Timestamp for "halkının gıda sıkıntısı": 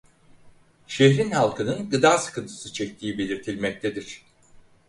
1.31-2.73